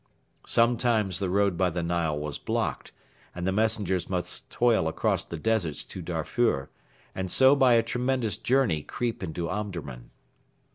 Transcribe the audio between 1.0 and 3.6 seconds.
the road by the Nile was blocked, and the